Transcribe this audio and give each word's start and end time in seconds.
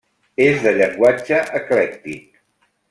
És 0.45 0.57
de 0.63 0.73
llenguatge 0.79 1.43
eclèctic. 1.61 2.23